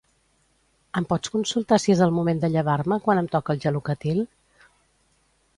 Em 1.01 1.05
pots 1.11 1.33
consultar 1.35 1.79
si 1.83 1.93
és 1.95 2.01
al 2.07 2.15
moment 2.21 2.41
de 2.45 2.51
llevar-me 2.55 3.01
quan 3.09 3.23
em 3.23 3.31
toca 3.37 3.57
el 3.57 3.63
Gelocatil? 3.67 4.27